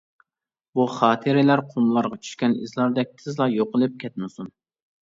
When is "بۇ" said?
0.79-0.85